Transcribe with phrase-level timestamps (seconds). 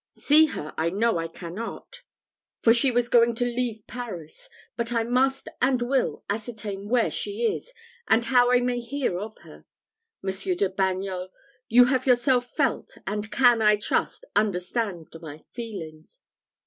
[0.17, 2.01] See her I know I cannot,
[2.63, 7.41] for she was going to leave Paris; but I must and will ascertain where she
[7.43, 7.71] is,
[8.07, 9.65] and how I may hear of her.
[10.23, 11.29] Monsieur de Bagnols,
[11.69, 16.21] you have yourself felt, and can, I trust, understand my feelings."